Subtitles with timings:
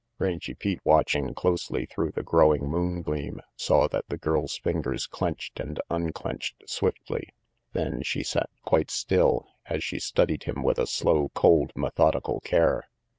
[0.17, 5.59] Rangy Pete, watching closely through the growing moon gleam, saw that the girl's fingers clenched
[5.59, 7.29] and unclenched swiftly.
[7.73, 12.87] Then she sat quite still, as she studied him with a slow, cold, methodical care.